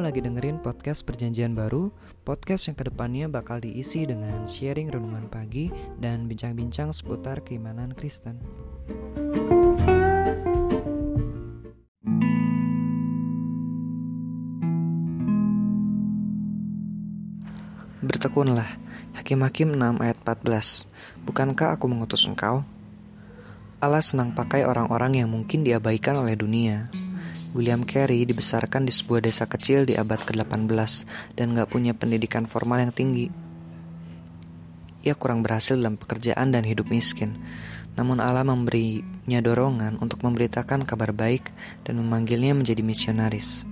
lagi 0.00 0.24
dengerin 0.24 0.62
podcast 0.62 1.04
Perjanjian 1.04 1.52
Baru, 1.52 1.92
podcast 2.24 2.70
yang 2.70 2.78
ke 2.78 2.88
depannya 2.88 3.28
bakal 3.28 3.60
diisi 3.60 4.08
dengan 4.08 4.48
sharing 4.48 4.88
renungan 4.88 5.28
pagi 5.28 5.68
dan 6.00 6.30
bincang-bincang 6.30 6.94
seputar 6.94 7.44
keimanan 7.44 7.92
Kristen. 7.92 8.40
Bertekunlah, 18.00 18.80
Hakim-Hakim 19.18 19.76
6 19.76 20.00
ayat 20.00 20.18
14. 20.24 20.88
Bukankah 21.28 21.76
aku 21.76 21.90
mengutus 21.90 22.24
engkau? 22.24 22.64
Allah 23.82 24.00
senang 24.00 24.30
pakai 24.30 24.62
orang-orang 24.62 25.20
yang 25.20 25.28
mungkin 25.28 25.66
diabaikan 25.66 26.14
oleh 26.14 26.38
dunia. 26.38 26.86
William 27.52 27.84
Carey 27.84 28.24
dibesarkan 28.24 28.88
di 28.88 28.92
sebuah 28.92 29.28
desa 29.28 29.44
kecil 29.44 29.84
di 29.84 29.92
abad 29.92 30.24
ke-18 30.24 30.68
dan 31.36 31.52
gak 31.52 31.68
punya 31.68 31.92
pendidikan 31.92 32.48
formal 32.48 32.80
yang 32.80 32.92
tinggi. 32.96 33.28
Ia 35.04 35.12
kurang 35.18 35.44
berhasil 35.44 35.76
dalam 35.76 36.00
pekerjaan 36.00 36.54
dan 36.54 36.64
hidup 36.64 36.88
miskin. 36.88 37.36
Namun 37.92 38.24
Allah 38.24 38.46
memberinya 38.46 39.44
dorongan 39.44 40.00
untuk 40.00 40.24
memberitakan 40.24 40.88
kabar 40.88 41.12
baik 41.12 41.52
dan 41.84 42.00
memanggilnya 42.00 42.56
menjadi 42.56 42.80
misionaris. 42.80 43.68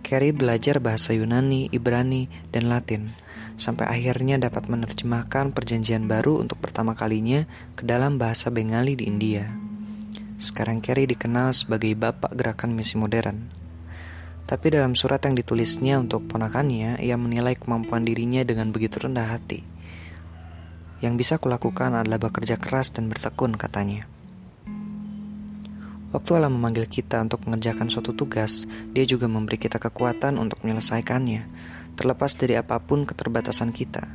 Carey 0.00 0.32
belajar 0.32 0.80
bahasa 0.80 1.12
Yunani, 1.12 1.68
Ibrani, 1.68 2.32
dan 2.48 2.72
Latin, 2.72 3.12
sampai 3.60 3.88
akhirnya 3.88 4.40
dapat 4.40 4.72
menerjemahkan 4.72 5.52
perjanjian 5.52 6.08
baru 6.08 6.40
untuk 6.40 6.58
pertama 6.64 6.96
kalinya 6.96 7.44
ke 7.76 7.84
dalam 7.84 8.16
bahasa 8.16 8.48
Bengali 8.48 8.96
di 8.96 9.04
India. 9.08 9.71
Sekarang 10.42 10.82
Carey 10.82 11.06
dikenal 11.06 11.54
sebagai 11.54 11.94
bapak 11.94 12.34
gerakan 12.34 12.74
misi 12.74 12.98
modern. 12.98 13.46
Tapi 14.42 14.74
dalam 14.74 14.98
surat 14.98 15.22
yang 15.22 15.38
ditulisnya 15.38 16.02
untuk 16.02 16.26
ponakannya, 16.26 16.98
ia 16.98 17.14
menilai 17.14 17.54
kemampuan 17.54 18.02
dirinya 18.02 18.42
dengan 18.42 18.74
begitu 18.74 18.98
rendah 18.98 19.38
hati. 19.38 19.62
Yang 20.98 21.14
bisa 21.14 21.34
kulakukan 21.38 21.94
adalah 21.94 22.18
bekerja 22.18 22.58
keras 22.58 22.90
dan 22.90 23.06
bertekun, 23.06 23.54
katanya. 23.54 24.10
Waktu 26.10 26.30
Allah 26.34 26.50
memanggil 26.50 26.90
kita 26.90 27.22
untuk 27.22 27.46
mengerjakan 27.46 27.86
suatu 27.86 28.10
tugas, 28.10 28.66
Dia 28.90 29.06
juga 29.06 29.30
memberi 29.30 29.62
kita 29.62 29.78
kekuatan 29.78 30.42
untuk 30.42 30.66
menyelesaikannya, 30.66 31.46
terlepas 31.94 32.34
dari 32.34 32.58
apa 32.58 32.82
pun 32.82 33.06
keterbatasan 33.06 33.70
kita. 33.70 34.10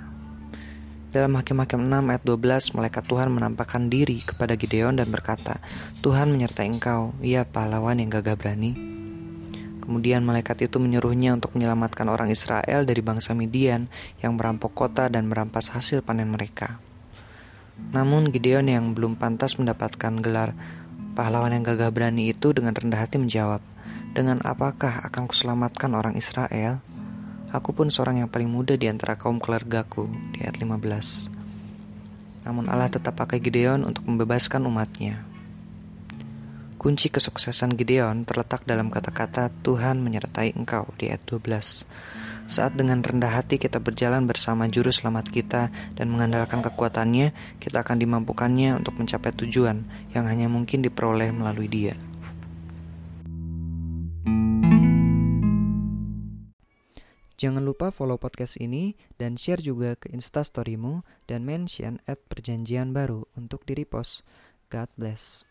Dalam 1.18 1.34
Hakim-Hakim 1.34 1.90
6 1.90 2.14
ayat 2.14 2.22
12, 2.30 2.78
malaikat 2.78 3.10
Tuhan 3.10 3.34
menampakkan 3.34 3.90
diri 3.90 4.22
kepada 4.22 4.54
Gideon 4.54 5.02
dan 5.02 5.10
berkata, 5.10 5.58
Tuhan 6.06 6.30
menyertai 6.30 6.70
engkau, 6.70 7.18
ia 7.26 7.42
pahlawan 7.42 7.98
yang 7.98 8.14
gagah 8.14 8.38
berani. 8.38 8.78
Kemudian 9.82 10.22
malaikat 10.22 10.70
itu 10.70 10.78
menyuruhnya 10.78 11.34
untuk 11.34 11.58
menyelamatkan 11.58 12.06
orang 12.06 12.30
Israel 12.30 12.86
dari 12.86 13.02
bangsa 13.02 13.34
Midian 13.34 13.90
yang 14.22 14.38
merampok 14.38 14.78
kota 14.78 15.10
dan 15.10 15.26
merampas 15.26 15.73
hasil 15.73 16.06
panen 16.06 16.30
mereka. 16.30 16.78
Namun 17.98 18.30
Gideon 18.30 18.70
yang 18.70 18.94
belum 18.94 19.18
pantas 19.18 19.58
mendapatkan 19.58 20.22
gelar 20.22 20.54
Pahlawan 21.18 21.50
yang 21.50 21.66
gagah 21.66 21.90
berani 21.90 22.30
itu 22.30 22.54
dengan 22.54 22.78
rendah 22.78 23.02
hati 23.02 23.18
menjawab, 23.18 23.66
Dengan 24.14 24.38
apakah 24.45 25.02
akan 25.10 25.26
kuselamatkan 25.26 25.98
orang 25.98 26.14
Israel? 26.14 26.78
Aku 27.48 27.72
pun 27.72 27.88
seorang 27.88 28.20
yang 28.20 28.28
paling 28.28 28.52
muda 28.52 28.76
di 28.76 28.92
antara 28.92 29.16
kaum 29.16 29.40
keluargaku, 29.40 30.12
di 30.36 30.44
ayat 30.44 30.59
15. 30.59 31.31
Namun 32.44 32.67
Allah 32.67 32.92
tetap 32.92 33.16
pakai 33.16 33.39
Gideon 33.39 33.88
untuk 33.88 34.04
membebaskan 34.04 34.67
umatnya. 34.67 35.23
Kunci 36.76 37.08
kesuksesan 37.08 37.80
Gideon 37.80 38.28
terletak 38.28 38.67
dalam 38.67 38.92
kata-kata 38.92 39.50
Tuhan 39.64 40.04
menyertai 40.04 40.59
engkau 40.59 40.92
di 41.00 41.08
ayat 41.08 41.23
12. 41.23 41.88
Saat 42.48 42.80
dengan 42.80 43.04
rendah 43.04 43.32
hati 43.32 43.60
kita 43.60 43.83
berjalan 43.83 44.23
bersama 44.23 44.71
juru 44.71 44.92
selamat 44.92 45.27
kita 45.27 45.67
dan 46.00 46.08
mengandalkan 46.08 46.64
kekuatannya, 46.64 47.36
kita 47.60 47.83
akan 47.83 48.00
dimampukannya 48.00 48.76
untuk 48.76 48.95
mencapai 49.00 49.36
tujuan 49.36 49.83
yang 50.16 50.27
hanya 50.27 50.48
mungkin 50.48 50.80
diperoleh 50.80 51.36
melalui 51.36 51.67
dia. 51.67 51.95
Jangan 57.37 57.61
lupa 57.61 57.93
follow 57.93 58.17
podcast 58.17 58.58
ini 58.58 58.98
dan 59.21 59.37
share 59.37 59.61
juga 59.61 59.93
ke 59.93 60.09
instastorymu 60.09 61.05
dan 61.30 61.45
mention 61.45 62.02
at 62.09 62.17
perjanjian 62.25 62.98
baru 62.98 63.30
untuk 63.37 63.61
di 63.70 63.77
repost. 63.77 64.25
God 64.73 64.89
bless. 64.98 65.45